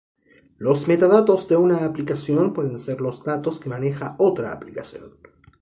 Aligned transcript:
Los 0.57 0.87
metadatos 0.87 1.47
de 1.47 1.57
una 1.57 1.85
aplicación 1.85 2.53
pueden 2.53 2.79
ser 2.79 3.01
los 3.01 3.23
datos 3.23 3.59
que 3.59 3.69
maneja 3.69 4.15
otra 4.17 4.51
aplicación. 4.51 5.17